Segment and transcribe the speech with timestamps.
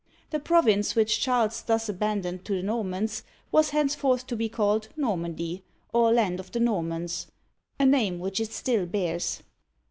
[0.31, 4.87] The province which Charles thus abandoned to the Nor mans was henceforth to be called
[4.97, 5.61] Nor'mandy,
[5.93, 7.27] or Land of the Normans,
[7.79, 9.43] a name which it still bears.